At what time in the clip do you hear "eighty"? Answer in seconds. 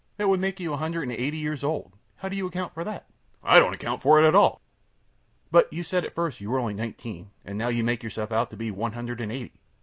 1.11-1.37, 9.31-9.61